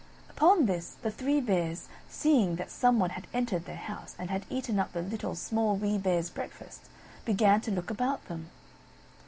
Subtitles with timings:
[0.31, 4.79] Upon this the Three Bears, seeing that some one had entered their house, and eaten
[4.79, 6.81] up the Little, Small, Wee Bear's breakfast,
[7.23, 8.49] began to look about them.